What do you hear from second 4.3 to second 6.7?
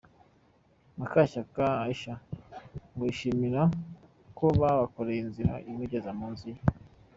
ko bamukoreye inzira imugeza ku nzu ye.